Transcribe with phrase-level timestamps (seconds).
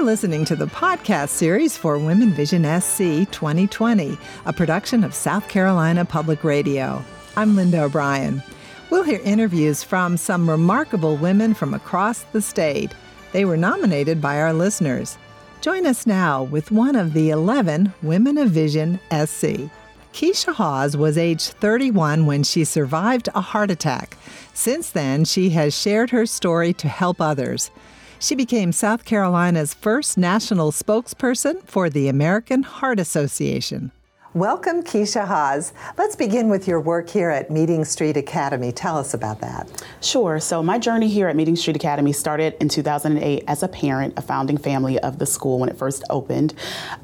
[0.00, 4.16] You're listening to the podcast series for Women Vision SC 2020,
[4.46, 7.04] a production of South Carolina Public Radio.
[7.36, 8.42] I'm Linda O'Brien.
[8.88, 12.94] We'll hear interviews from some remarkable women from across the state.
[13.32, 15.18] They were nominated by our listeners.
[15.60, 19.68] Join us now with one of the 11 Women of Vision SC.
[20.14, 24.16] Keisha Hawes was age 31 when she survived a heart attack.
[24.54, 27.70] Since then, she has shared her story to help others.
[28.20, 33.92] She became South Carolina's first national spokesperson for the American Heart Association.
[34.34, 35.72] Welcome, Keisha Hawes.
[35.98, 38.70] Let's begin with your work here at Meeting Street Academy.
[38.70, 39.68] Tell us about that.
[40.00, 40.38] Sure.
[40.38, 44.22] So, my journey here at Meeting Street Academy started in 2008 as a parent, a
[44.22, 46.54] founding family of the school when it first opened.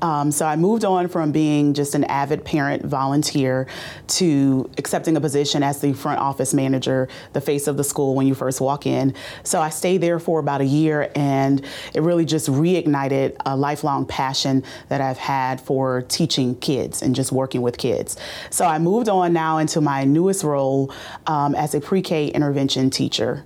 [0.02, 3.66] Um, so, I moved on from being just an avid parent volunteer
[4.06, 8.28] to accepting a position as the front office manager, the face of the school when
[8.28, 9.14] you first walk in.
[9.42, 14.06] So, I stayed there for about a year and it really just reignited a lifelong
[14.06, 18.16] passion that I've had for teaching kids and just working with kids.
[18.50, 20.92] So I moved on now into my newest role
[21.26, 23.44] um, as a pre K intervention teacher.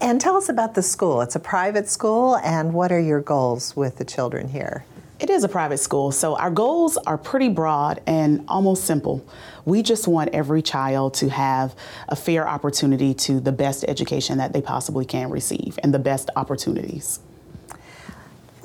[0.00, 1.22] And tell us about the school.
[1.22, 4.84] It's a private school, and what are your goals with the children here?
[5.18, 9.26] It is a private school, so our goals are pretty broad and almost simple.
[9.64, 11.74] We just want every child to have
[12.08, 16.28] a fair opportunity to the best education that they possibly can receive and the best
[16.36, 17.20] opportunities.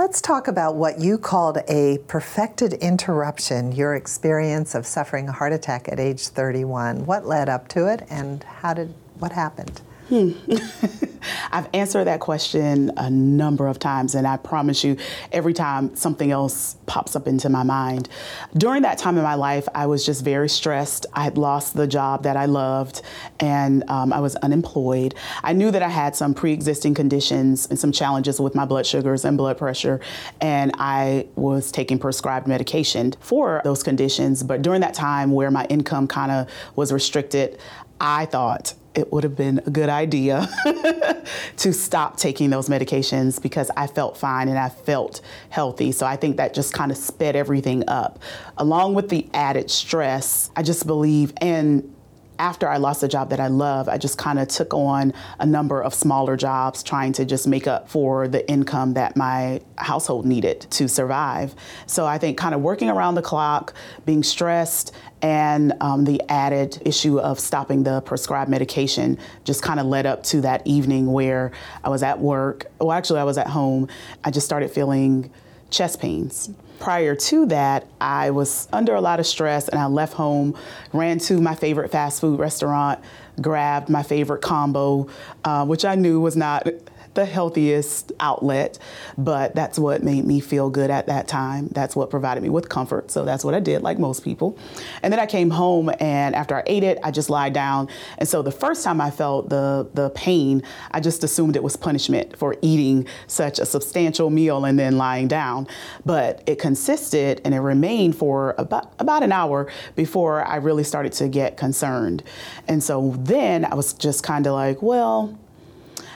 [0.01, 5.53] Let's talk about what you called a perfected interruption, your experience of suffering a heart
[5.53, 7.05] attack at age 31.
[7.05, 9.81] What led up to it and how did what happened?
[10.11, 10.31] Hmm.
[11.53, 14.97] I've answered that question a number of times, and I promise you,
[15.31, 18.09] every time something else pops up into my mind.
[18.53, 21.05] During that time in my life, I was just very stressed.
[21.13, 23.03] I had lost the job that I loved,
[23.39, 25.15] and um, I was unemployed.
[25.43, 28.85] I knew that I had some pre existing conditions and some challenges with my blood
[28.85, 30.01] sugars and blood pressure,
[30.41, 34.43] and I was taking prescribed medication for those conditions.
[34.43, 37.57] But during that time where my income kind of was restricted,
[38.01, 40.49] I thought it would have been a good idea
[41.57, 45.91] to stop taking those medications because I felt fine and I felt healthy.
[45.91, 48.19] So I think that just kind of sped everything up.
[48.57, 51.93] Along with the added stress, I just believe and
[52.41, 55.45] after I lost a job that I love, I just kind of took on a
[55.45, 60.25] number of smaller jobs trying to just make up for the income that my household
[60.25, 61.53] needed to survive.
[61.85, 63.75] So I think kind of working around the clock,
[64.07, 64.91] being stressed,
[65.21, 70.23] and um, the added issue of stopping the prescribed medication just kind of led up
[70.23, 71.51] to that evening where
[71.83, 72.65] I was at work.
[72.79, 73.87] Well, actually, I was at home.
[74.23, 75.31] I just started feeling
[75.69, 76.49] chest pains.
[76.81, 80.57] Prior to that, I was under a lot of stress and I left home,
[80.93, 82.99] ran to my favorite fast food restaurant,
[83.39, 85.07] grabbed my favorite combo,
[85.45, 86.67] uh, which I knew was not
[87.13, 88.77] the healthiest outlet,
[89.17, 91.67] but that's what made me feel good at that time.
[91.69, 93.11] That's what provided me with comfort.
[93.11, 94.57] So that's what I did, like most people.
[95.03, 97.89] And then I came home, and after I ate it, I just lied down.
[98.17, 101.75] And so the first time I felt the the pain, I just assumed it was
[101.75, 105.67] punishment for eating such a substantial meal and then lying down.
[106.05, 111.13] But it consisted and it remained for about about an hour before I really started
[111.13, 112.23] to get concerned.
[112.67, 115.37] And so then I was just kind of like, well,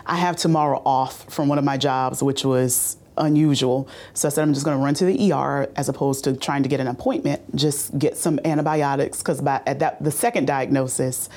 [0.06, 3.88] I have tomorrow off from one of my jobs, which was unusual.
[4.14, 6.64] So I said, I'm just going to run to the ER as opposed to trying
[6.64, 9.20] to get an appointment, just get some antibiotics.
[9.20, 11.30] Because by at that, the second diagnosis,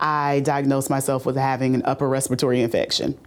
[0.00, 3.18] I diagnosed myself with having an upper respiratory infection.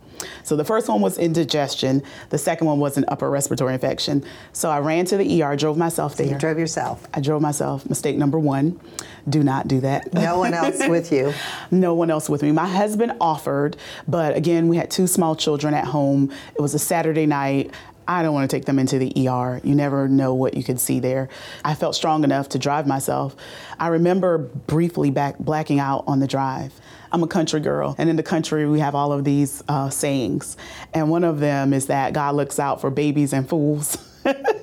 [0.44, 2.04] So the first one was indigestion.
[2.30, 4.24] The second one was an upper respiratory infection.
[4.54, 6.28] So I ran to the ER, drove myself there.
[6.28, 7.06] You drove yourself.
[7.14, 7.90] I drove myself.
[7.90, 8.80] Mistake number one.
[9.28, 10.14] Do not do that.
[10.14, 11.34] No one else with you.
[11.72, 12.52] no one else with me.
[12.52, 16.32] My husband offered, but again, we had two small children at home.
[16.56, 17.72] It was a Saturday night.
[18.10, 19.62] I don't want to take them into the ER.
[19.64, 21.30] You never know what you could see there.
[21.64, 23.36] I felt strong enough to drive myself.
[23.78, 26.74] I remember briefly back blacking out on the drive.
[27.12, 30.58] I'm a country girl, and in the country we have all of these uh, sayings,
[30.92, 33.98] and one of them is that God looks out for babies and fools.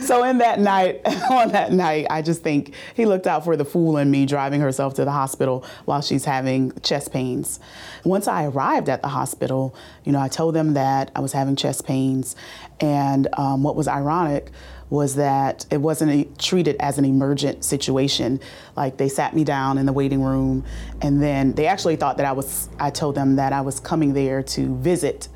[0.00, 1.00] so in that night,
[1.30, 4.60] on that night, I just think he looked out for the fool in me driving
[4.60, 7.60] herself to the hospital while she's having chest pains.
[8.04, 11.56] Once I arrived at the hospital, you know, I told them that I was having
[11.56, 12.36] chest pains,
[12.80, 14.50] and um, what was ironic
[14.88, 18.40] was that it wasn't a, treated as an emergent situation.
[18.76, 20.64] Like they sat me down in the waiting room,
[21.02, 22.68] and then they actually thought that I was.
[22.78, 25.28] I told them that I was coming there to visit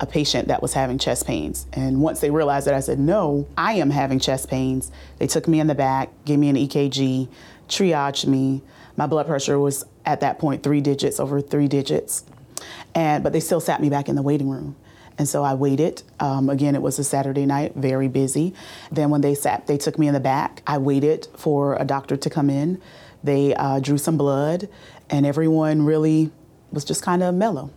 [0.00, 1.66] a patient that was having chest pains.
[1.72, 5.46] And once they realized that, I said, "No, I am having chest pains." They took
[5.46, 7.28] me in the back, gave me an EKG,
[7.68, 8.62] triaged me.
[8.96, 12.24] My blood pressure was at that point three digits, over three digits,
[12.94, 14.76] and but they still sat me back in the waiting room.
[15.18, 16.02] And so I waited.
[16.20, 18.54] Um, again, it was a Saturday night, very busy.
[18.90, 20.62] Then when they sat, they took me in the back.
[20.66, 22.80] I waited for a doctor to come in.
[23.22, 24.68] They uh, drew some blood,
[25.10, 26.30] and everyone really
[26.72, 27.70] was just kind of mellow.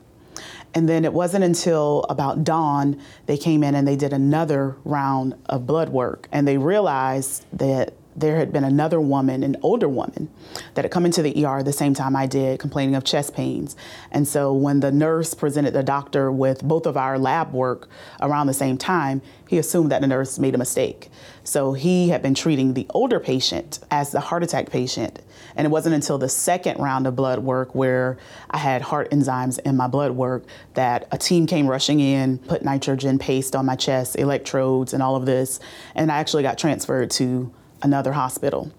[0.75, 5.36] And then it wasn't until about dawn they came in and they did another round
[5.45, 10.29] of blood work, and they realized that there had been another woman, an older woman,
[10.73, 13.75] that had come into the ER the same time I did, complaining of chest pains.
[14.12, 17.89] And so when the nurse presented the doctor with both of our lab work
[18.21, 21.09] around the same time, he assumed that the nurse made a mistake.
[21.44, 25.21] So he had been treating the older patient as the heart attack patient.
[25.56, 28.18] And it wasn't until the second round of blood work where
[28.50, 32.63] I had heart enzymes in my blood work that a team came rushing in, put
[32.63, 35.59] nitrogen paste on my chest, electrodes, and all of this.
[35.94, 38.72] And I actually got transferred to another hospital.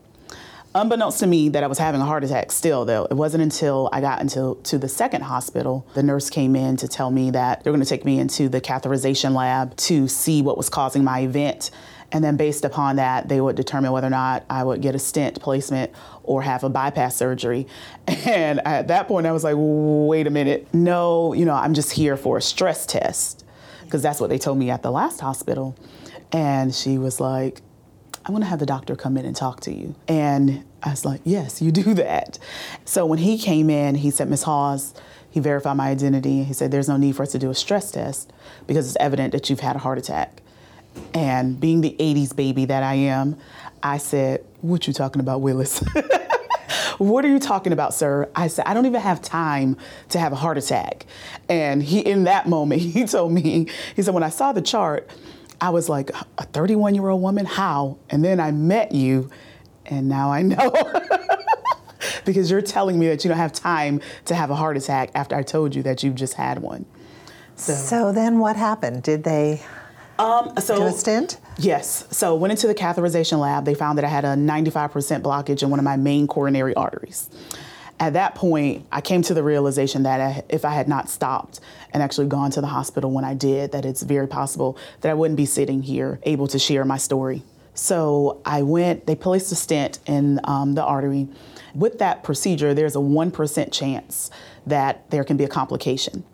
[0.75, 3.89] Unbeknownst to me that I was having a heart attack still though, it wasn't until
[3.93, 7.65] I got into to the second hospital, the nurse came in to tell me that
[7.65, 11.71] they're gonna take me into the catheterization lab to see what was causing my event.
[12.13, 14.99] And then based upon that, they would determine whether or not I would get a
[14.99, 15.93] stent placement
[16.23, 17.67] or have a bypass surgery.
[18.27, 20.67] And at that point, I was like, wait a minute.
[20.75, 23.45] No, you know, I'm just here for a stress test
[23.85, 25.75] because that's what they told me at the last hospital.
[26.33, 27.63] And she was like,
[28.27, 29.95] I'm going to have the doctor come in and talk to you.
[30.09, 32.41] And I was like, yes, you do that.
[32.85, 34.95] So when he came in, he said, Miss Hawes,
[35.31, 36.43] he verified my identity.
[36.43, 38.33] He said, there's no need for us to do a stress test
[38.67, 40.43] because it's evident that you've had a heart attack.
[41.15, 43.37] And being the 80s baby that I am,
[43.81, 45.79] I said, what you talking about, Willis?
[46.99, 48.29] what are you talking about, sir?
[48.35, 49.77] I said, I don't even have time
[50.09, 51.07] to have a heart attack.
[51.49, 55.09] And he, in that moment, he told me, he said, when I saw the chart,
[55.61, 57.47] I was like, a 31 year old woman?
[57.47, 57.99] How?
[58.11, 59.31] And then I met you,
[59.87, 60.73] and now I know.
[62.25, 65.37] because you're telling me that you don't have time to have a heart attack after
[65.37, 66.85] I told you that you've just had one.
[67.55, 69.03] So, so then what happened?
[69.03, 69.63] Did they
[70.19, 71.39] um, so, do a stent?
[71.59, 72.07] Yes.
[72.11, 73.65] So went into the catheterization lab.
[73.65, 77.31] They found that I had a 95% blockage in one of my main coronary arteries
[77.99, 81.61] at that point, I came to the realization that if I had not stopped
[81.93, 85.15] and actually gone to the hospital when I did, that it's very possible that I
[85.15, 87.43] wouldn't be sitting here able to share my story.
[87.75, 91.29] So I went, they placed a stent in um, the artery.
[91.75, 94.31] With that procedure, there's a 1% chance
[94.67, 96.25] that there can be a complication.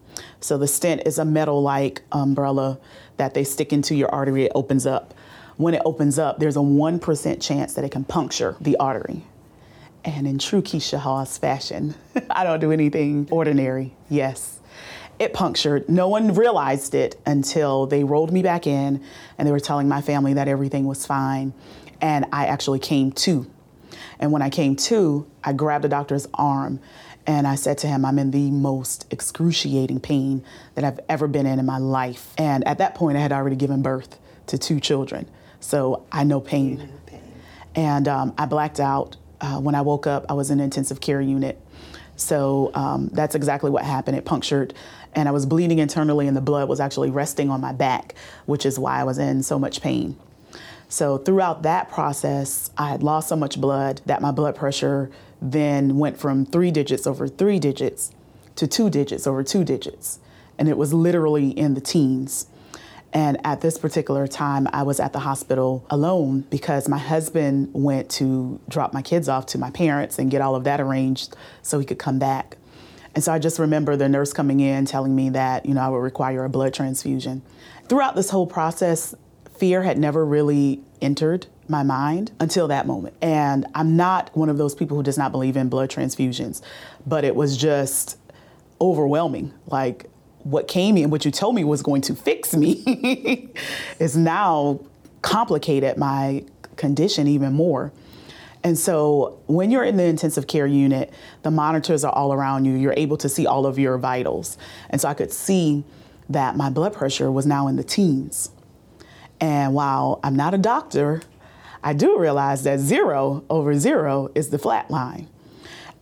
[0.41, 2.79] So the stent is a metal like umbrella
[3.17, 5.15] that they stick into your artery, it opens up.
[5.57, 9.25] When it opens up, there's a 1% chance that it can puncture the artery.
[10.05, 11.95] And in true Keisha Hawes fashion,
[12.31, 13.95] I don't do anything ordinary.
[14.09, 14.59] Yes.
[15.19, 15.89] It punctured.
[15.89, 19.03] No one realized it until they rolled me back in
[19.39, 21.55] and they were telling my family that everything was fine.
[22.01, 23.49] And I actually came to.
[24.19, 26.81] And when I came to, I grabbed the doctor's arm
[27.27, 30.45] and I said to him, I'm in the most excruciating pain
[30.75, 32.33] that I've ever been in in my life.
[32.37, 35.29] And at that point, I had already given birth to two children.
[35.61, 36.91] So I know pain.
[37.75, 41.01] And um, I blacked out uh, when I woke up, I was in an intensive
[41.01, 41.61] care unit.
[42.17, 44.17] So um, that's exactly what happened.
[44.17, 44.73] It punctured,
[45.15, 48.15] and I was bleeding internally, and the blood was actually resting on my back,
[48.47, 50.17] which is why I was in so much pain.
[50.89, 55.11] So throughout that process, I had lost so much blood that my blood pressure
[55.41, 58.13] then went from three digits over three digits
[58.57, 60.21] to two digits over two digits.
[60.59, 62.47] And it was literally in the teens.
[63.13, 68.09] And at this particular time, I was at the hospital alone because my husband went
[68.13, 71.79] to drop my kids off to my parents and get all of that arranged so
[71.79, 72.57] he could come back.
[73.15, 75.89] And so I just remember the nurse coming in telling me that, you know, I
[75.91, 77.43] would require a blood transfusion.
[77.89, 79.15] Throughout this whole process,
[79.59, 83.15] fear had never really entered my mind until that moment.
[83.21, 86.63] And I'm not one of those people who does not believe in blood transfusions,
[87.07, 88.19] but it was just
[88.81, 89.53] overwhelming.
[89.67, 90.07] Like,
[90.45, 93.49] what came and what you told me was going to fix me
[93.99, 94.81] is now
[95.23, 96.45] complicated my
[96.77, 97.93] condition even more.
[98.65, 102.75] And so when you're in the intensive care unit, the monitors are all around you.
[102.75, 104.57] You're able to see all of your vitals.
[104.91, 105.85] And so I could see
[106.29, 108.51] that my blood pressure was now in the teens.
[109.41, 111.23] And while I'm not a doctor,
[111.83, 115.29] I do realize that zero over zero is the flat line.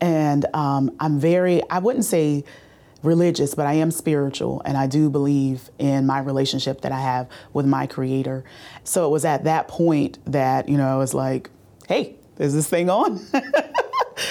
[0.01, 2.45] And um, I'm very, I wouldn't say
[3.03, 7.29] religious, but I am spiritual, and I do believe in my relationship that I have
[7.53, 8.45] with my Creator.
[8.85, 11.51] So it was at that point that, you know, I was like,
[11.89, 13.17] hey, is this thing on?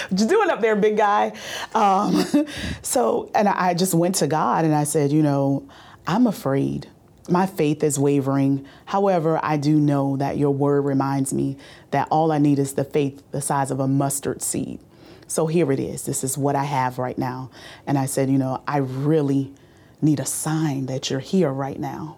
[0.10, 1.34] what you doing up there, big guy?
[1.74, 2.26] Um,
[2.82, 5.68] so, and I just went to God and I said, you know,
[6.08, 6.88] I'm afraid.
[7.28, 8.66] My faith is wavering.
[8.86, 11.58] However, I do know that your word reminds me
[11.92, 14.80] that all I need is the faith the size of a mustard seed.
[15.30, 16.06] So here it is.
[16.06, 17.50] This is what I have right now.
[17.88, 19.54] And I said, you know, I really
[20.02, 22.18] need a sign that you're here right now.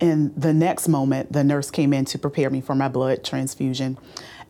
[0.00, 3.98] In the next moment, the nurse came in to prepare me for my blood transfusion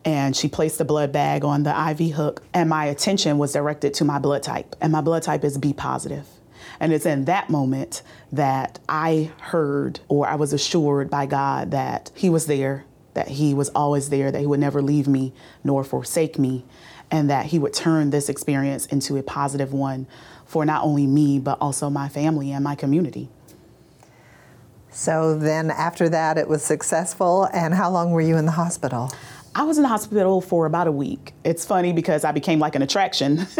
[0.05, 3.95] and she placed the blood bag on the IV hook, and my attention was directed
[3.95, 6.27] to my blood type, and my blood type is B positive.
[6.79, 8.03] And it's in that moment
[8.33, 13.53] that I heard or I was assured by God that He was there, that He
[13.53, 16.65] was always there, that He would never leave me nor forsake me,
[17.11, 20.07] and that He would turn this experience into a positive one
[20.45, 23.29] for not only me, but also my family and my community.
[24.91, 27.49] So then after that, it was successful.
[27.53, 29.11] And how long were you in the hospital?
[29.55, 31.33] I was in the hospital for about a week.
[31.45, 33.47] It's funny because I became like an attraction.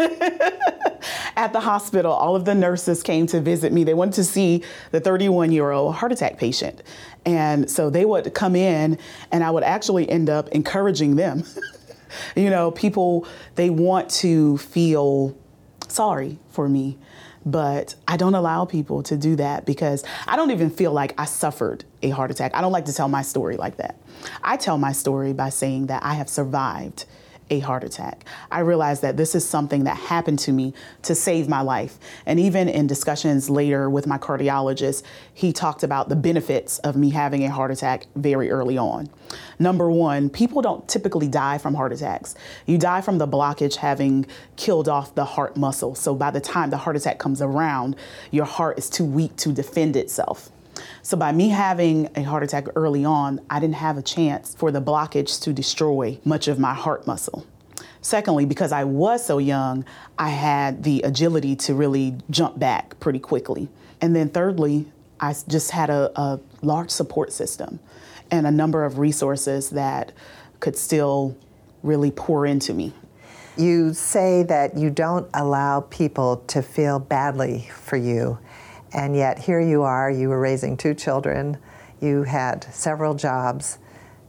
[1.35, 3.83] At the hospital, all of the nurses came to visit me.
[3.83, 6.83] They wanted to see the 31 year old heart attack patient.
[7.25, 8.97] And so they would come in,
[9.31, 11.43] and I would actually end up encouraging them.
[12.35, 15.37] you know, people, they want to feel
[15.87, 16.97] sorry for me,
[17.45, 21.25] but I don't allow people to do that because I don't even feel like I
[21.25, 22.55] suffered a heart attack.
[22.55, 23.99] I don't like to tell my story like that.
[24.43, 27.05] I tell my story by saying that I have survived
[27.49, 28.25] a heart attack.
[28.51, 31.99] I realized that this is something that happened to me to save my life.
[32.25, 37.09] And even in discussions later with my cardiologist, he talked about the benefits of me
[37.09, 39.09] having a heart attack very early on.
[39.59, 42.35] Number one, people don't typically die from heart attacks.
[42.65, 45.95] You die from the blockage having killed off the heart muscle.
[45.95, 47.95] So by the time the heart attack comes around,
[48.31, 50.49] your heart is too weak to defend itself.
[51.03, 54.71] So by me having a heart attack early on, I didn't have a chance for
[54.71, 57.45] the blockage to destroy much of my heart muscle.
[58.01, 59.85] Secondly, because I was so young,
[60.17, 63.69] I had the agility to really jump back pretty quickly.
[63.99, 67.79] And then thirdly, I just had a, a large support system
[68.31, 70.11] and a number of resources that
[70.59, 71.37] could still
[71.83, 72.93] really pour into me.
[73.57, 78.39] You say that you don't allow people to feel badly for you.
[78.93, 81.57] And yet, here you are, you were raising two children,
[82.01, 83.77] you had several jobs,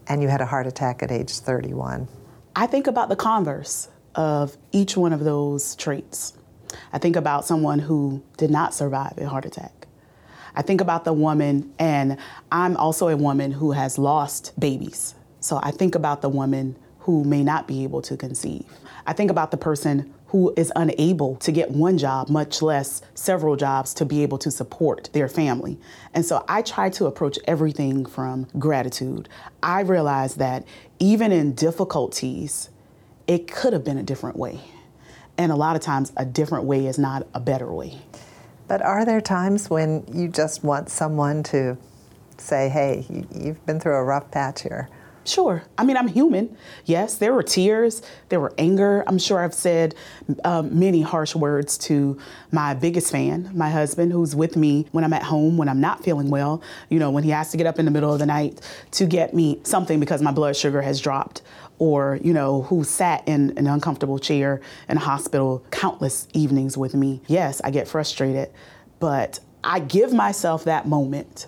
[0.07, 2.09] and you had a heart attack at age 31.
[2.55, 6.35] I think about the converse of each one of those traits.
[6.93, 9.87] I think about someone who did not survive a heart attack.
[10.55, 12.19] I think about the woman, and
[12.51, 15.15] I'm also a woman who has lost babies.
[15.41, 18.65] So I think about the woman who may not be able to conceive.
[19.07, 23.57] I think about the person who is unable to get one job, much less several
[23.57, 25.79] jobs, to be able to support their family.
[26.15, 29.29] And so I try to approach everything from gratitude.
[29.63, 30.65] I realize that
[30.99, 32.71] even in difficulties,
[33.27, 34.61] it could have been a different way.
[35.37, 37.99] And a lot of times, a different way is not a better way.
[38.69, 41.77] But are there times when you just want someone to
[42.39, 43.05] say, hey,
[43.35, 44.89] you've been through a rough patch here?
[45.25, 45.63] Sure.
[45.79, 46.57] I mean, I'm human.
[46.85, 49.05] Yes, there were tears, there were anger.
[49.07, 49.95] I'm sure I've said
[50.45, 52.19] um, many harsh words to
[52.51, 56.03] my biggest fan, my husband, who's with me when I'm at home, when I'm not
[56.03, 58.27] feeling well, you know, when he has to get up in the middle of the
[58.27, 58.61] night
[58.93, 61.43] to get me something because my blood sugar has dropped,
[61.79, 66.95] or, you know, who sat in an uncomfortable chair in a hospital countless evenings with
[66.95, 67.21] me.
[67.27, 68.51] Yes, I get frustrated,
[68.99, 71.47] but I give myself that moment,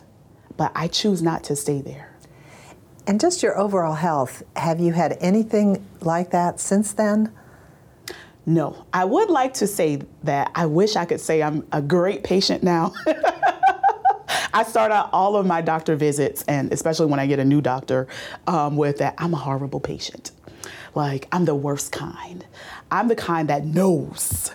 [0.57, 2.14] but I choose not to stay there.
[3.07, 7.33] And just your overall health, have you had anything like that since then?
[8.47, 8.87] No.
[8.93, 12.63] I would like to say that I wish I could say I'm a great patient
[12.63, 12.93] now.
[14.55, 17.61] I start out all of my doctor visits, and especially when I get a new
[17.61, 18.07] doctor,
[18.47, 20.31] um, with that I'm a horrible patient.
[20.95, 22.47] Like, I'm the worst kind.
[22.91, 24.53] I'm the kind that knows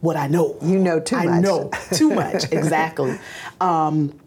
[0.00, 0.56] what I know.
[0.62, 1.34] You know too I much.
[1.34, 3.18] I know too much, exactly.
[3.60, 4.18] Um,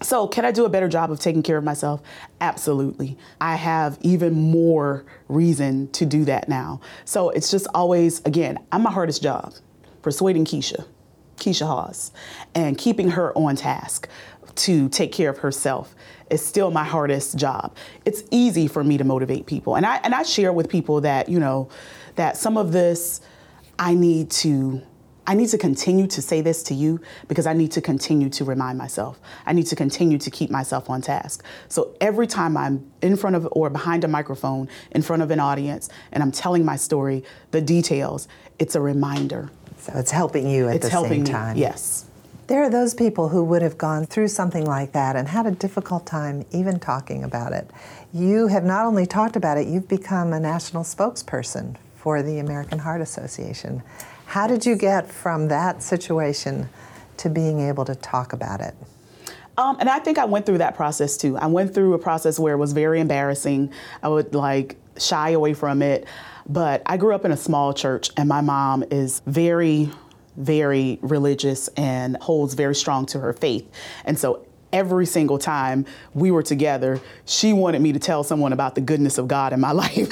[0.00, 2.00] so, can I do a better job of taking care of myself?
[2.40, 3.18] Absolutely.
[3.40, 6.80] I have even more reason to do that now.
[7.04, 9.54] So, it's just always, again, I'm my hardest job
[10.02, 10.86] persuading Keisha,
[11.36, 12.12] Keisha Hawes,
[12.54, 14.08] and keeping her on task
[14.54, 15.94] to take care of herself
[16.30, 17.76] is still my hardest job.
[18.04, 19.76] It's easy for me to motivate people.
[19.76, 21.68] And I and I share with people that, you know,
[22.16, 23.20] that some of this
[23.78, 24.82] I need to
[25.28, 28.44] I need to continue to say this to you because I need to continue to
[28.44, 29.20] remind myself.
[29.44, 31.44] I need to continue to keep myself on task.
[31.68, 35.38] So every time I'm in front of or behind a microphone, in front of an
[35.38, 38.26] audience, and I'm telling my story, the details,
[38.58, 39.50] it's a reminder.
[39.76, 41.54] So it's helping you at it's the helping same time.
[41.56, 42.06] Me, yes.
[42.46, 45.50] There are those people who would have gone through something like that and had a
[45.50, 47.70] difficult time even talking about it.
[48.14, 52.78] You have not only talked about it, you've become a national spokesperson for the American
[52.78, 53.82] Heart Association.
[54.28, 56.68] How did you get from that situation
[57.16, 58.74] to being able to talk about it?
[59.56, 61.38] Um, and I think I went through that process too.
[61.38, 63.72] I went through a process where it was very embarrassing.
[64.02, 66.06] I would like shy away from it.
[66.46, 69.90] But I grew up in a small church, and my mom is very
[70.36, 73.68] very religious and holds very strong to her faith.
[74.04, 78.74] And so every single time we were together, she wanted me to tell someone about
[78.74, 80.08] the goodness of God in my life,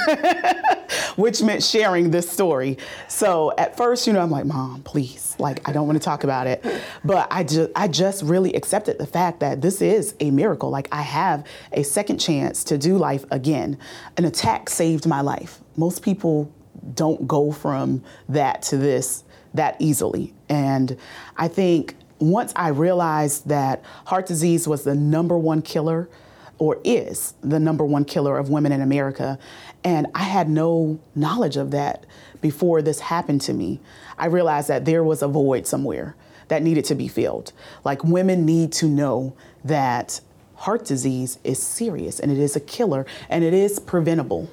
[1.17, 2.79] which meant sharing this story.
[3.09, 6.25] So at first, you know, I'm like, Mom, please, like, I don't want to talk
[6.25, 6.65] about it.
[7.05, 10.71] But I just, I just really accepted the fact that this is a miracle.
[10.71, 13.79] Like, I have a second chance to do life again.
[14.17, 15.61] An attack saved my life.
[15.77, 16.53] Most people
[16.95, 19.25] don't go from that to this
[19.55, 20.35] that easily.
[20.49, 20.97] And
[21.37, 26.09] I think once I realized that heart disease was the number one killer,
[26.59, 29.39] or is the number one killer of women in America,
[29.85, 32.07] and I had no knowledge of that
[32.41, 33.81] before this happened to me,
[34.19, 36.17] I realized that there was a void somewhere
[36.49, 37.53] that needed to be filled.
[37.85, 40.21] Like women need to know that
[40.55, 44.49] heart disease is serious and it is a killer and it is preventable.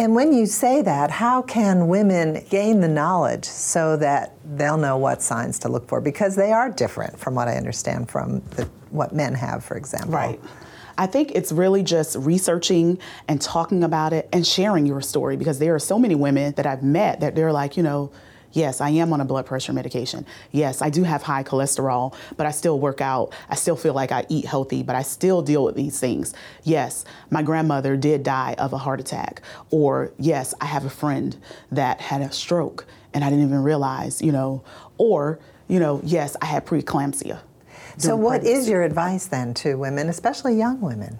[0.00, 4.96] And when you say that, how can women gain the knowledge so that they'll know
[4.96, 6.00] what signs to look for?
[6.00, 10.12] Because they are different, from what I understand, from the, what men have, for example.
[10.12, 10.40] Right.
[10.98, 15.60] I think it's really just researching and talking about it and sharing your story because
[15.60, 18.10] there are so many women that I've met that they're like, you know,
[18.52, 20.24] Yes, I am on a blood pressure medication.
[20.52, 23.34] Yes, I do have high cholesterol, but I still work out.
[23.50, 26.32] I still feel like I eat healthy, but I still deal with these things.
[26.64, 29.42] Yes, my grandmother did die of a heart attack.
[29.70, 31.36] Or, yes, I have a friend
[31.70, 34.64] that had a stroke and I didn't even realize, you know.
[34.96, 35.38] Or,
[35.68, 37.40] you know, yes, I had preeclampsia.
[37.98, 41.18] So, what is your advice then to women, especially young women?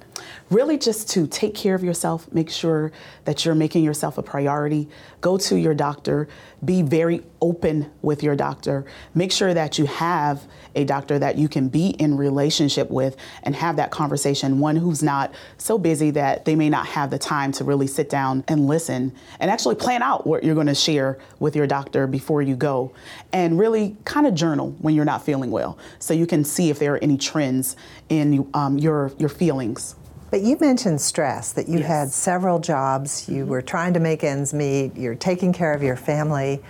[0.50, 2.90] Really, just to take care of yourself, make sure
[3.26, 4.88] that you're making yourself a priority.
[5.20, 6.26] Go to your doctor,
[6.64, 8.86] be very open with your doctor.
[9.14, 13.54] Make sure that you have a doctor that you can be in relationship with and
[13.56, 14.58] have that conversation.
[14.58, 18.08] One who's not so busy that they may not have the time to really sit
[18.08, 22.06] down and listen and actually plan out what you're going to share with your doctor
[22.06, 22.94] before you go.
[23.34, 26.78] And really kind of journal when you're not feeling well so you can see if
[26.78, 27.76] there are any trends
[28.08, 29.94] in um, your, your feelings.
[30.30, 31.88] But you mentioned stress, that you yes.
[31.88, 33.50] had several jobs, you mm-hmm.
[33.50, 36.60] were trying to make ends meet, you're taking care of your family.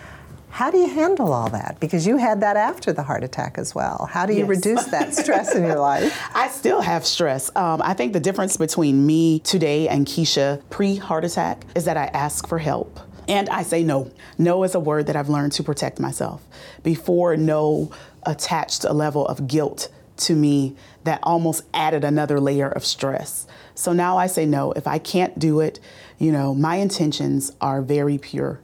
[0.51, 1.79] How do you handle all that?
[1.79, 4.09] Because you had that after the heart attack as well.
[4.11, 4.49] How do you yes.
[4.49, 6.19] reduce that stress in your life?
[6.35, 7.55] I still have stress.
[7.55, 11.97] Um, I think the difference between me today and Keisha pre heart attack is that
[11.97, 13.01] I ask for help.
[13.27, 14.11] And I say no.
[14.39, 16.43] No is a word that I've learned to protect myself.
[16.83, 17.91] Before, no
[18.25, 20.77] attached a level of guilt to me
[21.09, 23.47] that almost added another layer of stress.
[23.75, 24.73] So now I say no.
[24.73, 25.81] If I can't do it,
[26.19, 28.61] you know, my intentions are very pure.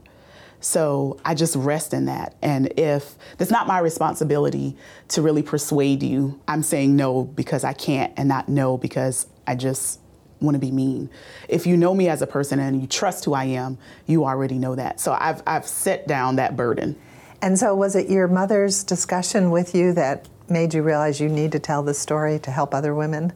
[0.61, 2.37] So I just rest in that.
[2.43, 4.77] And if it's not my responsibility
[5.09, 9.57] to really persuade you, I'm saying no because I can't and not no because I
[9.57, 10.01] just
[10.41, 11.09] want to be mean.
[11.49, 14.59] If you know me as a person and you trust who I am, you already
[14.59, 15.01] know that.
[15.01, 16.97] So I've, I've set down that burden.
[17.41, 21.53] And so was it your mother's discussion with you that made you realize you need
[21.53, 23.33] to tell this story to help other women?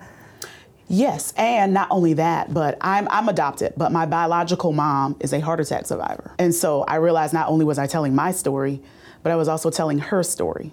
[0.89, 5.41] Yes, and not only that, but I'm, I'm adopted, but my biological mom is a
[5.41, 6.35] heart attack survivor.
[6.39, 8.81] And so I realized not only was I telling my story,
[9.23, 10.73] but I was also telling her story.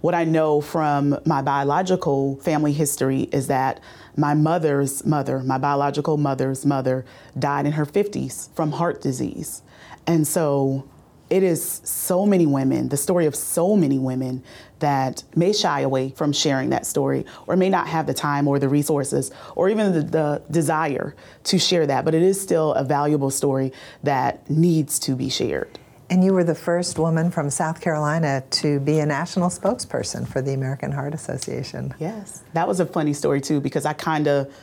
[0.00, 3.80] What I know from my biological family history is that
[4.16, 7.04] my mother's mother, my biological mother's mother,
[7.38, 9.62] died in her 50s from heart disease.
[10.06, 10.88] And so
[11.34, 14.40] it is so many women, the story of so many women
[14.78, 18.60] that may shy away from sharing that story or may not have the time or
[18.60, 22.04] the resources or even the, the, desire to share that.
[22.04, 23.72] But it is still a valuable story
[24.04, 25.80] that needs to be shared.
[26.08, 30.40] And you were the first woman from South Carolina to be a national spokesperson for
[30.40, 31.92] the American Heart Association.
[31.98, 32.44] Yes.
[32.52, 34.54] That was a funny story, too, because I kind of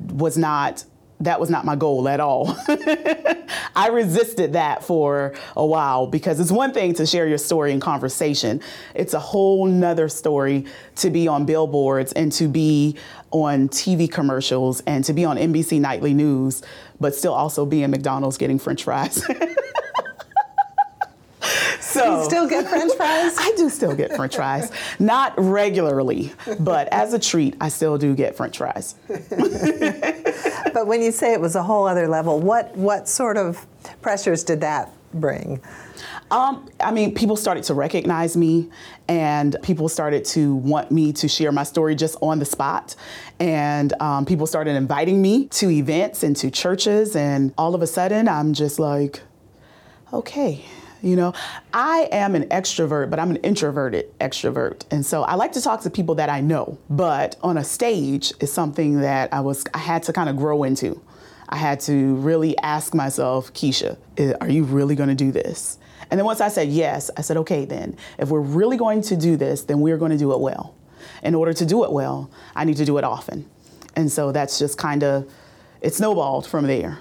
[0.00, 0.86] was not
[1.20, 2.56] that was not my goal at all.
[3.76, 7.80] I resisted that for a while because it's one thing to share your story in
[7.80, 8.60] conversation.
[8.94, 12.96] It's a whole nother story to be on billboards and to be
[13.30, 16.62] on TV commercials and to be on NBC Nightly News,
[17.00, 19.24] but still also be in McDonald's getting French fries.
[21.94, 23.36] So you still get French fries?
[23.38, 24.72] I do still get French fries.
[24.98, 28.96] Not regularly, but as a treat, I still do get French fries.
[30.74, 33.64] but when you say it was a whole other level, what what sort of
[34.02, 35.62] pressures did that bring?
[36.30, 38.68] Um, I mean, people started to recognize me,
[39.06, 42.96] and people started to want me to share my story just on the spot.
[43.38, 47.86] And um, people started inviting me to events and to churches, and all of a
[47.86, 49.22] sudden, I'm just like,
[50.12, 50.64] okay,
[51.04, 51.34] you know,
[51.72, 54.84] I am an extrovert, but I'm an introverted extrovert.
[54.90, 58.32] And so I like to talk to people that I know, but on a stage
[58.40, 61.00] is something that I was I had to kind of grow into.
[61.48, 65.78] I had to really ask myself, Keisha, eh, are you really going to do this?
[66.10, 69.16] And then once I said yes, I said, okay, then, if we're really going to
[69.16, 70.74] do this, then we're going to do it well.
[71.22, 73.48] In order to do it well, I need to do it often.
[73.94, 75.30] And so that's just kind of,
[75.80, 76.98] it snowballed from there.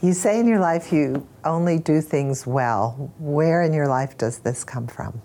[0.00, 3.12] You say in your life you only do things well.
[3.18, 5.20] Where in your life does this come from?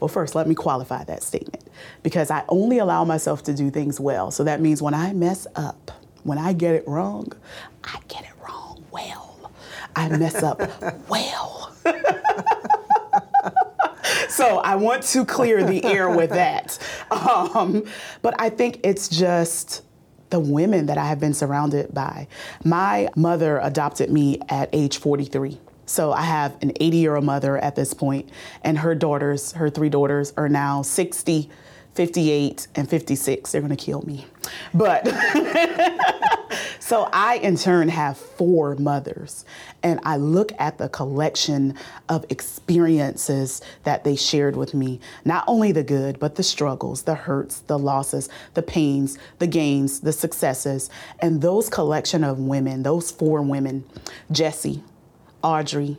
[0.00, 1.66] Well, first, let me qualify that statement
[2.02, 4.30] because I only allow myself to do things well.
[4.30, 5.90] So that means when I mess up,
[6.24, 7.32] when I get it wrong,
[7.82, 9.50] I get it wrong well.
[9.96, 10.60] I mess up
[11.08, 11.74] well.
[14.28, 16.78] so I want to clear the air with that.
[17.10, 17.82] Um,
[18.20, 19.82] but I think it's just
[20.30, 22.28] the women that I have been surrounded by.
[22.64, 25.58] My mother adopted me at age 43.
[25.86, 28.28] So I have an 80 year old mother at this point,
[28.62, 31.48] and her daughters, her three daughters, are now 60,
[31.98, 33.50] 58, and 56.
[33.50, 34.24] They're gonna kill me.
[34.72, 35.04] But
[36.78, 39.44] so I, in turn, have four mothers,
[39.82, 41.74] and I look at the collection
[42.08, 47.16] of experiences that they shared with me not only the good, but the struggles, the
[47.16, 50.90] hurts, the losses, the pains, the gains, the successes.
[51.18, 53.84] And those collection of women, those four women,
[54.30, 54.84] Jessie,
[55.42, 55.98] Audrey,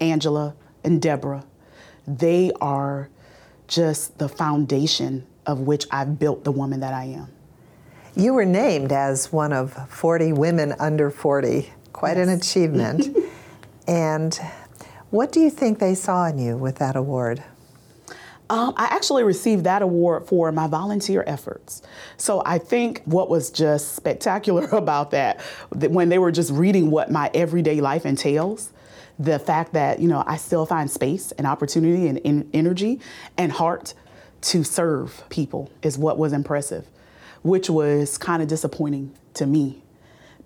[0.00, 1.44] Angela, and Deborah,
[2.06, 3.08] they are
[3.66, 7.28] just the foundation of which I've built the woman that I am.
[8.16, 11.72] You were named as one of 40 women under 40.
[11.92, 12.28] Quite yes.
[12.28, 13.16] an achievement.
[13.86, 14.38] and
[15.10, 17.42] what do you think they saw in you with that award?
[18.48, 21.82] Um, I actually received that award for my volunteer efforts.
[22.16, 25.40] So I think what was just spectacular about that,
[25.72, 28.70] that when they were just reading what my everyday life entails,
[29.20, 33.00] the fact that you know I still find space and opportunity and in energy
[33.36, 33.94] and heart
[34.42, 36.86] to serve people is what was impressive,
[37.42, 39.82] which was kind of disappointing to me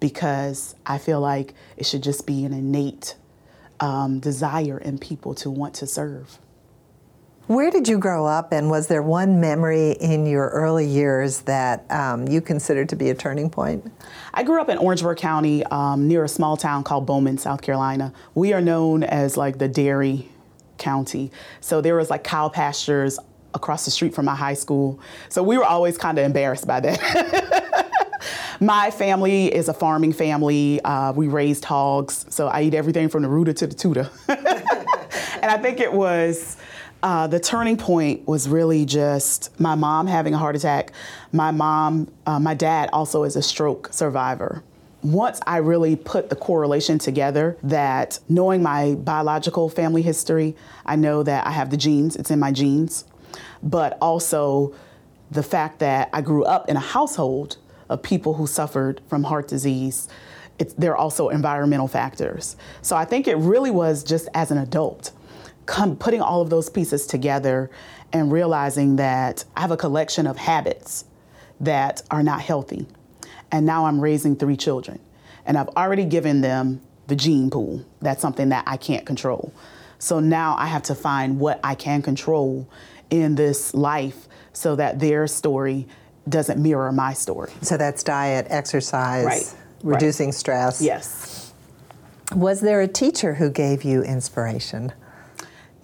[0.01, 3.17] because I feel like it should just be an innate
[3.81, 6.39] um, desire in people to want to serve.
[7.47, 11.91] Where did you grow up, and was there one memory in your early years that
[11.91, 13.93] um, you considered to be a turning point?
[14.33, 18.15] I grew up in Orangeburg County um, near a small town called Bowman, South Carolina.
[18.35, 20.31] We are known as like the dairy
[20.79, 21.31] county.
[21.61, 23.19] So there was like cow pastures
[23.55, 25.01] across the street from my high school.
[25.29, 27.91] So we were always kind of embarrassed by that.
[28.61, 30.81] my family is a farming family.
[30.83, 34.11] Uh, we raised hogs, so I eat everything from the rooter to the tutor.
[34.29, 36.57] and I think it was
[37.05, 40.93] uh, the turning point was really just my mom having a heart attack.
[41.33, 44.63] My mom, uh, my dad also is a stroke survivor.
[45.03, 51.23] Once I really put the correlation together that knowing my biological family history, I know
[51.23, 53.05] that I have the genes, it's in my genes,
[53.65, 54.75] but also
[55.31, 57.57] the fact that I grew up in a household
[57.89, 60.09] of people who suffered from heart disease.
[60.59, 62.57] It's, there are also environmental factors.
[62.83, 65.11] So I think it really was just as an adult
[65.67, 67.71] come, putting all of those pieces together
[68.13, 71.07] and realizing that I have a collection of habits
[71.61, 72.87] that are not healthy.
[73.51, 75.01] And now I'm raising three children.
[75.47, 77.85] And I've already given them the gene pool.
[78.01, 79.53] That's something that I can't control.
[79.99, 82.69] So now I have to find what I can control
[83.11, 85.87] in this life so that their story
[86.29, 87.53] doesn't mirror my story.
[87.63, 89.55] So that's diet, exercise, right.
[89.83, 90.35] reducing right.
[90.35, 90.81] stress.
[90.81, 91.53] Yes.
[92.35, 94.93] Was there a teacher who gave you inspiration?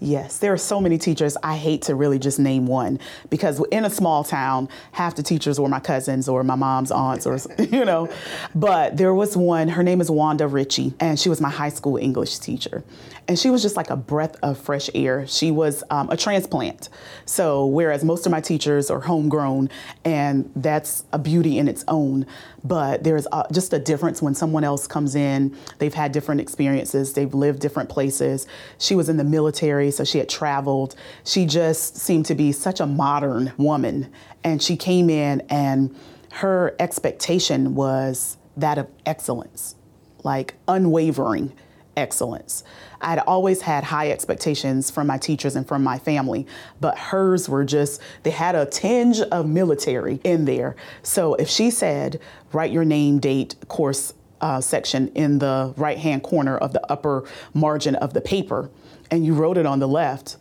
[0.03, 1.37] Yes, there are so many teachers.
[1.43, 5.61] I hate to really just name one because in a small town, half the teachers
[5.61, 8.09] were my cousins or my mom's aunts or, you know.
[8.55, 11.99] But there was one, her name is Wanda Ritchie, and she was my high school
[11.99, 12.83] English teacher.
[13.29, 15.27] And she was just like a breath of fresh air.
[15.27, 16.89] She was um, a transplant.
[17.27, 19.69] So, whereas most of my teachers are homegrown,
[20.05, 22.27] and that's a beauty in its own,
[22.65, 25.57] but there's uh, just a difference when someone else comes in.
[25.79, 28.47] They've had different experiences, they've lived different places.
[28.79, 30.95] She was in the military, so she had traveled.
[31.25, 34.13] She just seemed to be such a modern woman.
[34.45, 35.95] And she came in, and
[36.33, 39.75] her expectation was that of excellence,
[40.23, 41.53] like unwavering
[41.97, 42.65] excellence.
[43.01, 46.47] I had always had high expectations from my teachers and from my family,
[46.81, 50.77] but hers were just, they had a tinge of military in there.
[51.03, 52.21] So if she said,
[52.53, 57.25] write your name, date, course uh, section in the right hand corner of the upper
[57.55, 58.71] margin of the paper,
[59.11, 60.37] and you wrote it on the left,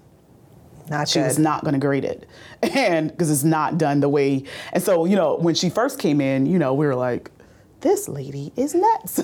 [0.89, 1.25] not she good.
[1.25, 2.27] was not going to grade it
[2.63, 6.19] and because it's not done the way and so you know when she first came
[6.19, 7.29] in you know we were like
[7.81, 9.21] this lady is nuts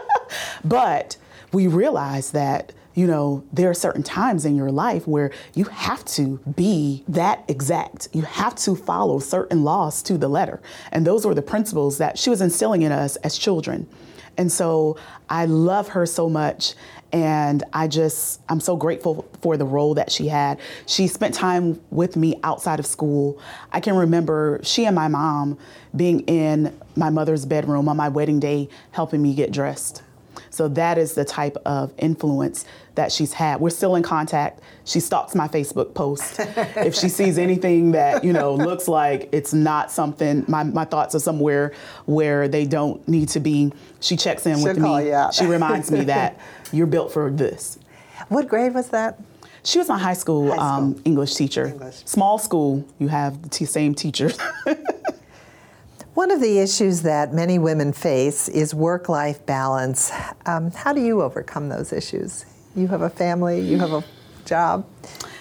[0.64, 1.18] but
[1.52, 6.04] we realized that you know, there are certain times in your life where you have
[6.04, 8.08] to be that exact.
[8.12, 10.62] You have to follow certain laws to the letter.
[10.92, 13.88] And those were the principles that she was instilling in us as children.
[14.36, 14.96] And so
[15.28, 16.74] I love her so much.
[17.14, 20.58] And I just, I'm so grateful for the role that she had.
[20.86, 23.40] She spent time with me outside of school.
[23.70, 25.56] I can remember she and my mom
[25.94, 30.02] being in my mother's bedroom on my wedding day, helping me get dressed.
[30.50, 33.60] So that is the type of influence that she's had.
[33.60, 34.60] We're still in contact.
[34.84, 36.36] She stalks my Facebook post.
[36.76, 41.14] if she sees anything that, you know, looks like it's not something, my, my thoughts
[41.14, 41.72] are somewhere
[42.06, 45.12] where they don't need to be, she checks in She'll with me.
[45.32, 46.40] She reminds me that
[46.74, 47.78] you're built for this.
[48.28, 49.20] What grade was that?
[49.62, 50.60] She was my high school, High school.
[50.64, 51.66] Um, English teacher.
[51.68, 52.02] English.
[52.04, 54.38] Small school, you have the t- same teachers.
[56.14, 60.12] One of the issues that many women face is work life balance.
[60.46, 62.44] Um, how do you overcome those issues?
[62.76, 64.04] You have a family, you have a
[64.44, 64.86] job.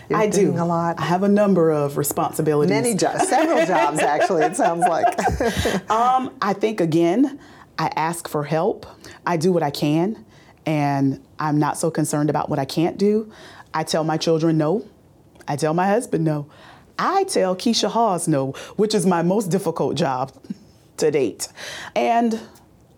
[0.10, 1.00] You're I do a lot.
[1.00, 2.69] I have a number of responsibilities.
[2.69, 5.06] Many jobs, several jobs actually, it sounds like.
[5.89, 7.39] Um, I think again,
[7.78, 8.86] I ask for help.
[9.26, 10.26] I do what I can,
[10.65, 13.32] and I'm not so concerned about what I can't do.
[13.73, 14.88] I tell my children no.
[15.47, 16.47] I tell my husband no.
[16.97, 20.32] I tell Keisha Hawes no, which is my most difficult job
[20.97, 21.47] to date.
[21.95, 22.39] And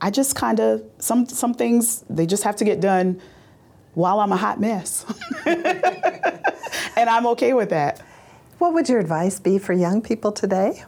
[0.01, 3.21] I just kind of some some things they just have to get done
[3.93, 5.05] while I'm a hot mess.
[5.45, 8.01] and I'm okay with that.
[8.59, 10.83] what would your advice be for young people today?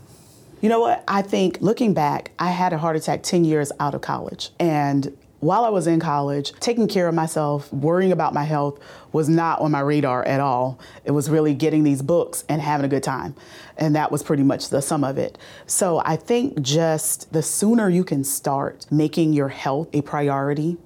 [0.61, 1.03] You know what?
[1.07, 4.49] I think looking back, I had a heart attack 10 years out of college.
[4.59, 8.79] And while I was in college, taking care of myself, worrying about my health
[9.11, 10.79] was not on my radar at all.
[11.05, 13.35] It was really getting these books and having a good time.
[13.77, 15.37] And that was pretty much the sum of it.
[15.67, 20.77] So I think just the sooner you can start making your health a priority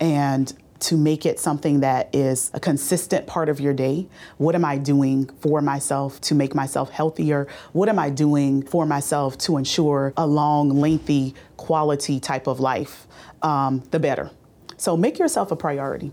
[0.00, 4.06] and to make it something that is a consistent part of your day.
[4.36, 7.48] What am I doing for myself to make myself healthier?
[7.72, 13.08] What am I doing for myself to ensure a long, lengthy, quality type of life?
[13.42, 14.30] Um, the better.
[14.76, 16.12] So make yourself a priority.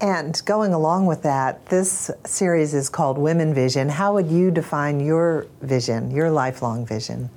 [0.00, 3.88] And going along with that, this series is called Women Vision.
[3.88, 7.30] How would you define your vision, your lifelong vision?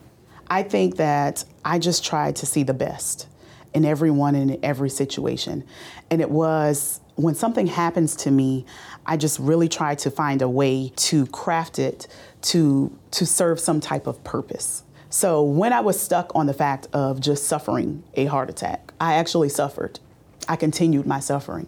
[0.48, 3.28] I think that I just tried to see the best
[3.74, 5.64] in everyone and in every situation.
[6.12, 8.66] And it was when something happens to me,
[9.06, 12.08] I just really try to find a way to craft it
[12.44, 14.84] to to serve some type of purpose.
[15.10, 19.16] So when I was stuck on the fact of just suffering a heart attack, I
[19.16, 20.00] actually suffered.
[20.48, 21.68] I continued my suffering.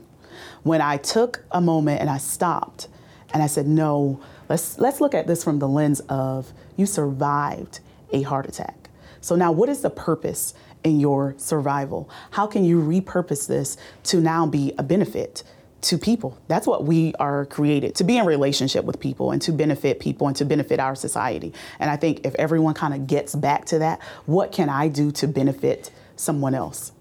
[0.61, 2.87] When I took a moment and I stopped
[3.33, 4.19] and I said, "No,
[4.49, 7.79] let's let's look at this from the lens of you survived
[8.11, 8.89] a heart attack.
[9.19, 12.07] So now what is the purpose in your survival?
[12.31, 15.43] How can you repurpose this to now be a benefit
[15.81, 16.37] to people?
[16.47, 20.27] That's what we are created to be in relationship with people and to benefit people
[20.27, 21.51] and to benefit our society.
[21.79, 25.11] And I think if everyone kind of gets back to that, what can I do
[25.13, 26.92] to benefit someone else?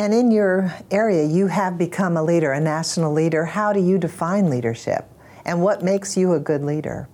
[0.00, 3.44] And in your area, you have become a leader, a national leader.
[3.44, 5.04] How do you define leadership?
[5.44, 7.06] And what makes you a good leader?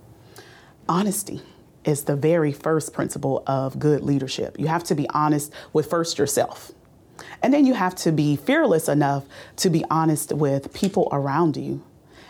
[0.88, 1.42] Honesty
[1.84, 4.54] is the very first principle of good leadership.
[4.56, 6.70] You have to be honest with first yourself.
[7.42, 9.24] And then you have to be fearless enough
[9.56, 11.82] to be honest with people around you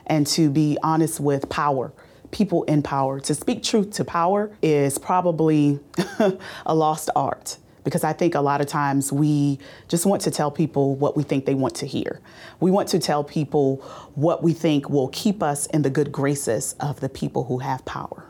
[0.06, 1.92] and to be honest with power,
[2.30, 3.20] people in power.
[3.20, 5.80] To speak truth to power is probably
[6.64, 10.50] a lost art because I think a lot of times we just want to tell
[10.50, 12.20] people what we think they want to hear.
[12.58, 13.76] We want to tell people
[14.16, 17.84] what we think will keep us in the good graces of the people who have
[17.84, 18.24] power.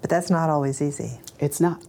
[0.00, 1.20] But that's not always easy.
[1.38, 1.84] It's not.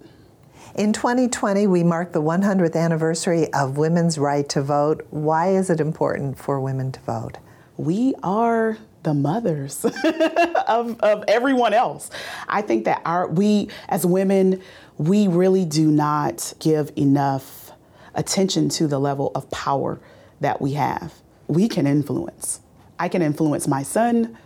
[0.76, 5.08] In 2020, we mark the 100th anniversary of women's right to vote.
[5.10, 7.38] Why is it important for women to vote?
[7.78, 9.86] We are the mothers
[10.68, 12.10] of, of everyone else.
[12.50, 14.62] I think that our we as women,
[14.98, 17.72] we really do not give enough
[18.16, 20.00] attention to the level of power
[20.42, 21.14] that we have.
[21.48, 22.62] We can influence.
[23.00, 24.38] I can influence my son.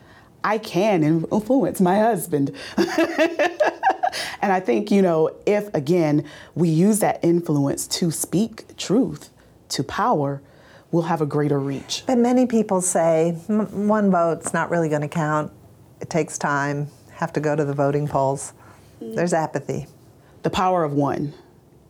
[0.44, 2.54] I can influence my husband.
[2.78, 9.30] and I think, you know, if again we use that influence to speak truth
[9.70, 10.42] to power,
[10.92, 12.04] we'll have a greater reach.
[12.06, 15.52] But many people say "M- one vote's not really going to count.
[16.02, 16.88] It takes time.
[17.14, 18.54] Have to go to the voting polls.
[19.00, 19.88] There's apathy.
[20.44, 21.34] The power of one.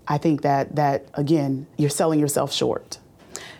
[0.07, 2.99] I think that that again, you're selling yourself short.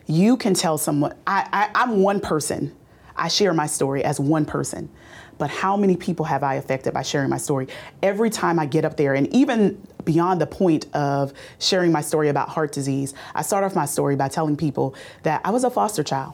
[0.07, 2.75] You can tell someone, I, I, I'm one person.
[3.15, 4.89] I share my story as one person.
[5.37, 7.67] But how many people have I affected by sharing my story?
[8.03, 12.29] Every time I get up there, and even beyond the point of sharing my story
[12.29, 15.69] about heart disease, I start off my story by telling people that I was a
[15.69, 16.33] foster child.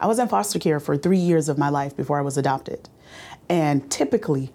[0.00, 2.88] I was in foster care for three years of my life before I was adopted.
[3.48, 4.52] And typically,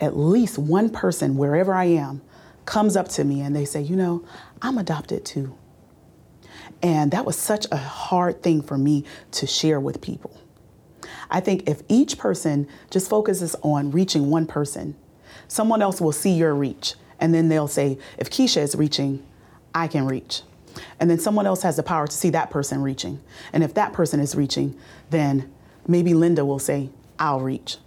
[0.00, 2.22] at least one person, wherever I am,
[2.64, 4.24] comes up to me and they say, You know,
[4.62, 5.56] I'm adopted too.
[6.82, 10.38] And that was such a hard thing for me to share with people.
[11.30, 14.94] I think if each person just focuses on reaching one person,
[15.48, 16.94] someone else will see your reach.
[17.20, 19.24] And then they'll say, if Keisha is reaching,
[19.74, 20.42] I can reach.
[21.00, 23.20] And then someone else has the power to see that person reaching.
[23.52, 24.76] And if that person is reaching,
[25.10, 25.52] then
[25.86, 27.78] maybe Linda will say, I'll reach.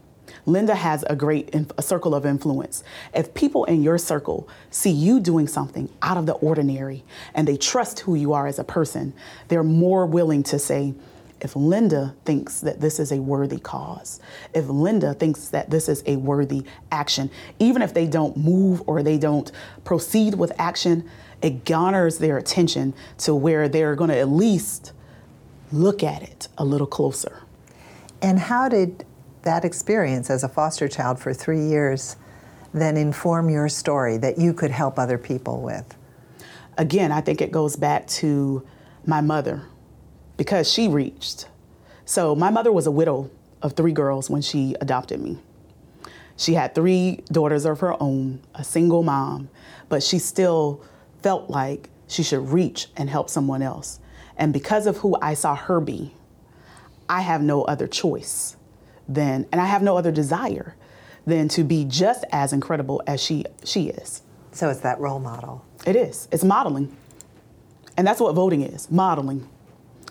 [0.47, 2.83] Linda has a great a circle of influence.
[3.13, 7.03] If people in your circle see you doing something out of the ordinary
[7.35, 9.13] and they trust who you are as a person,
[9.49, 10.93] they're more willing to say,
[11.41, 14.21] if Linda thinks that this is a worthy cause,
[14.53, 17.29] if Linda thinks that this is a worthy action,
[17.59, 19.51] even if they don't move or they don't
[19.83, 21.07] proceed with action,
[21.41, 24.93] it garners their attention to where they're going to at least
[25.73, 27.43] look at it a little closer.
[28.21, 29.05] And how did
[29.47, 32.17] that experience as a foster child for three years
[32.73, 35.95] then inform your story that you could help other people with?
[36.77, 38.67] Again, I think it goes back to
[39.05, 39.63] my mother
[40.35, 41.47] because she reached.
[42.03, 43.31] So, my mother was a widow
[43.61, 45.37] of three girls when she adopted me.
[46.35, 49.49] She had three daughters of her own, a single mom,
[49.87, 50.83] but she still
[51.23, 54.01] felt like she should reach and help someone else.
[54.35, 56.13] And because of who I saw her be,
[57.07, 58.56] I have no other choice
[59.07, 60.75] than, and I have no other desire
[61.25, 64.21] than to be just as incredible as she, she is.
[64.51, 65.65] So it's that role model.
[65.85, 66.27] It is.
[66.31, 66.95] It's modeling.
[67.97, 69.47] And that's what voting is modeling.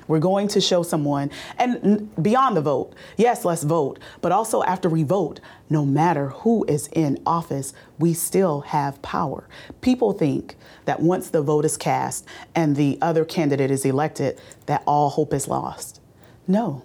[0.08, 4.88] We're going to show someone, and beyond the vote, yes, let's vote, but also after
[4.88, 9.48] we vote, no matter who is in office, we still have power.
[9.80, 10.54] People think
[10.84, 15.34] that once the vote is cast and the other candidate is elected, that all hope
[15.34, 16.00] is lost.
[16.46, 16.82] No.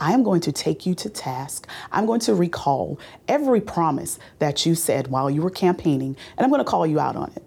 [0.00, 1.68] I am going to take you to task.
[1.92, 6.48] I'm going to recall every promise that you said while you were campaigning, and I'm
[6.48, 7.42] going to call you out on it.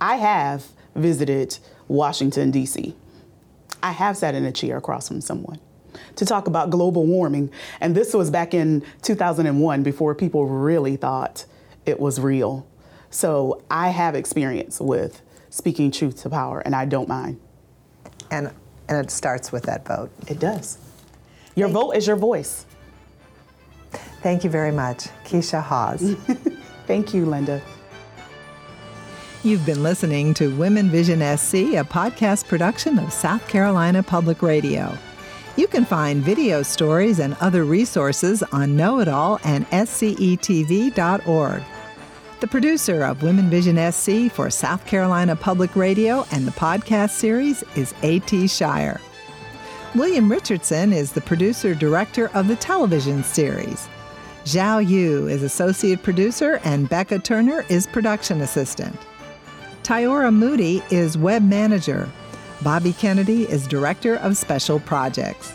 [0.00, 1.58] I have visited
[1.88, 2.94] Washington, D.C.
[3.82, 5.58] I have sat in a chair across from someone
[6.14, 7.50] to talk about global warming.
[7.80, 11.46] And this was back in 2001 before people really thought
[11.84, 12.64] it was real.
[13.10, 17.40] So I have experience with speaking truth to power, and I don't mind.
[18.30, 18.52] And,
[18.88, 20.10] and it starts with that vote.
[20.28, 20.78] It does.
[21.58, 22.66] Your Thank vote is your voice.
[24.22, 26.14] Thank you very much, Keisha Hawes.
[26.86, 27.60] Thank you, Linda.
[29.42, 34.96] You've been listening to Women Vision SC, a podcast production of South Carolina Public Radio.
[35.56, 41.62] You can find video stories and other resources on Know It All and scetv.org.
[42.38, 47.64] The producer of Women Vision SC for South Carolina Public Radio and the podcast series
[47.74, 48.46] is A.T.
[48.46, 49.00] Shire.
[49.98, 53.88] William Richardson is the producer director of the television series.
[54.44, 58.96] Zhao Yu is associate producer and Becca Turner is production assistant.
[59.82, 62.08] Tyora Moody is web manager.
[62.62, 65.52] Bobby Kennedy is director of special projects.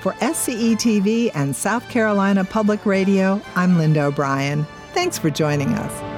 [0.00, 4.64] For SCE TV and South Carolina Public Radio, I'm Linda O'Bryon.
[4.92, 6.11] Thanks for joining us.